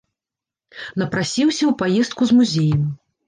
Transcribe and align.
Напрасіўся 1.01 1.63
ў 1.67 1.71
паездку 1.83 2.21
з 2.31 2.41
музеем. 2.41 2.81